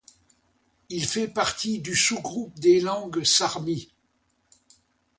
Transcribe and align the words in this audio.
Il 0.89 1.05
fait 1.05 1.27
partie 1.27 1.77
du 1.77 1.95
sous-groupe 1.95 2.55
des 2.57 2.79
langues 2.79 3.23
sarmi. 3.23 3.91